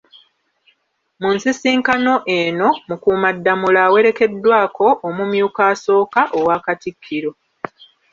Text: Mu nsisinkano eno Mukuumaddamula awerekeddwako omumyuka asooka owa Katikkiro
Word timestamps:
Mu 1.21 1.29
nsisinkano 1.35 2.13
eno 2.39 2.69
Mukuumaddamula 2.87 3.79
awerekeddwako 3.87 4.87
omumyuka 5.07 5.61
asooka 5.73 6.21
owa 6.39 6.55
Katikkiro 6.65 7.31